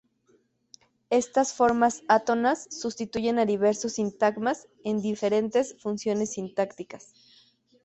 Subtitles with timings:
[1.11, 7.13] Estas formas átonas sustituyen a diversos sintagmas en diferentes funciones sintácticas.